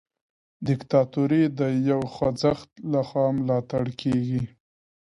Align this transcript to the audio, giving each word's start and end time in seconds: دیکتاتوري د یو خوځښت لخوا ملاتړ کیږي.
دیکتاتوري 0.67 1.43
د 1.59 1.61
یو 1.89 2.01
خوځښت 2.13 2.69
لخوا 2.93 3.27
ملاتړ 3.37 3.85
کیږي. 4.01 4.43